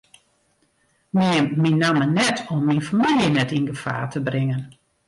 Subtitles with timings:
[1.17, 4.63] Neam myn namme net om myn famylje net yn gefaar te bringen.